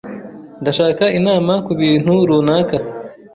Ndashaka 0.61 1.03
inama 1.17 1.53
kubintu 1.65 2.11
runaka. 2.29 2.77